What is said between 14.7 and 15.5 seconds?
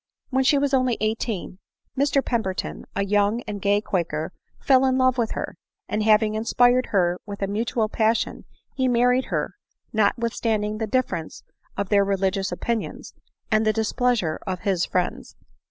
friends.